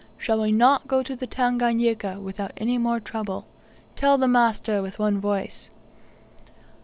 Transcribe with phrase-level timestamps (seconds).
[0.17, 3.45] shall we not go to the Tanganika without any more trouble?
[3.95, 5.69] tell the master with one voice."